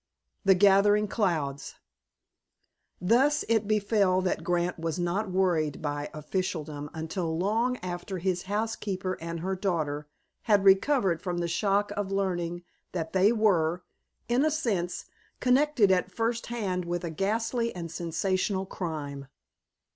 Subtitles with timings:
[0.43, 1.75] The Gathering Clouds
[2.99, 9.15] Thus, it befell that Grant was not worried by officialdom until long after his housekeeper
[9.21, 10.07] and her daughter
[10.49, 13.83] had recovered from the shock of learning that they were,
[14.27, 15.05] in a sense,
[15.39, 19.27] connected at first hand with a ghastly and sensational crime.